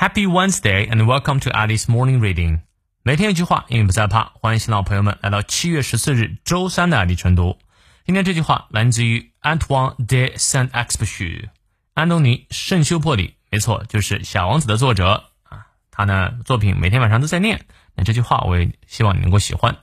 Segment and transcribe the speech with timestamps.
[0.00, 2.60] Happy Wednesday and welcome to Alice Morning Reading。
[3.02, 4.32] 每天一句话，英语不再怕。
[4.40, 7.58] 欢迎新老朋友们来到七月十四日周三的爱丽晨读。
[8.04, 11.48] 今天这句话来自于 Antoine de Saint-Exupéry，
[11.94, 13.36] 安东尼·圣修伯里。
[13.50, 15.66] 没错，就是《小王子》的作者啊。
[15.90, 17.64] 他呢作品每天晚上都在念。
[17.94, 19.78] 那这句话我也希望你能够喜欢。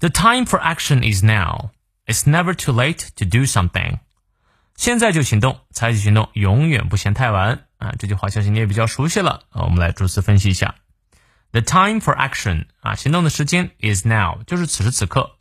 [0.00, 1.70] The time for action is now.
[2.04, 4.00] It's never too late to do something.
[4.75, 7.65] 现在就行动，采取行动永远不嫌太晚。
[7.77, 9.63] 啊，这句话相信你也比较熟悉了啊。
[9.63, 10.75] 我们来逐词分析一下。
[11.51, 15.31] The time for action 啊，行动的时间 is now，就是此时此刻。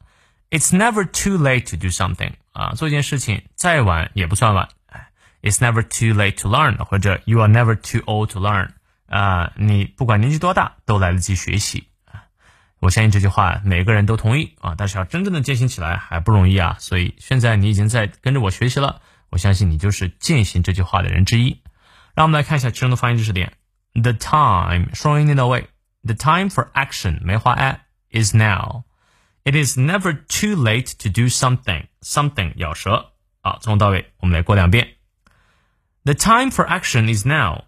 [0.51, 4.69] It's never too late to do something 啊，做一件事情再晚也不算晚。
[5.43, 8.71] It's never too late to learn，或者 You are never too old to learn
[9.09, 12.25] 啊，你不管年纪多大都来得及学习啊。
[12.79, 16.77] 我相信这句话每个人都同意啊，但是要真正的践行起来还不容易啊。
[16.79, 19.03] 所以现在你已经在跟着我学习了，
[19.34, 21.62] 我相信你就是践行这句话的人之一。
[22.16, 23.54] 让我们来看一下其中的发音知识点。
[23.94, 25.70] The time 双音念到位，
[26.04, 28.84] The time for action 梅花 a is now.
[29.44, 31.88] It is never too late to do something.
[32.02, 34.96] Something 咬舌啊，从头到尾我们来过两遍。
[36.04, 37.66] The time for action is now.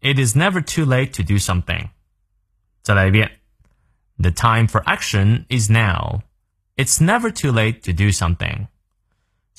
[0.00, 1.88] It is never too late to do something.
[2.82, 3.40] 再来一遍。
[4.18, 6.22] The time for action is now.
[6.76, 8.68] It's never too late to do something.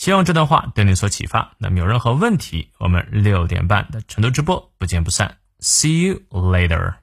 [0.03, 1.55] 希望这段话对你所启发。
[1.59, 5.37] 那么有任何问题，我们六点半的成都直播不见不散。
[5.61, 7.02] See you later.